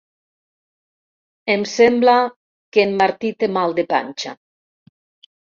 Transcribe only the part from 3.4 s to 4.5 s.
té mal de panxa.